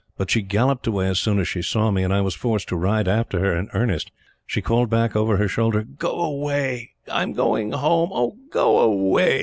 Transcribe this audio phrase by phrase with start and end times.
[0.17, 2.75] But she galloped away as soon as she saw me, and I was forced to
[2.75, 4.09] ride after her in earnest.
[4.47, 6.93] She called back over her shoulder "Go away!
[7.07, 8.09] I'm going home.
[8.11, 9.39] Oh, go away!"